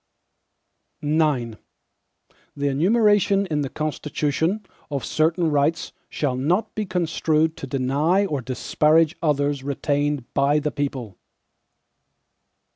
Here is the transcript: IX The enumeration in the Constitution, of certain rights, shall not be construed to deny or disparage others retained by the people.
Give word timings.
IX 1.03 1.57
The 2.57 2.69
enumeration 2.69 3.45
in 3.45 3.61
the 3.61 3.69
Constitution, 3.69 4.65
of 4.89 5.05
certain 5.05 5.51
rights, 5.51 5.91
shall 6.09 6.35
not 6.35 6.73
be 6.73 6.87
construed 6.87 7.55
to 7.57 7.67
deny 7.67 8.25
or 8.25 8.41
disparage 8.41 9.15
others 9.21 9.61
retained 9.63 10.25
by 10.33 10.57
the 10.57 10.71
people. 10.71 11.19